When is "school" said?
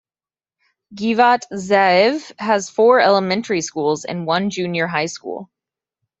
5.05-5.51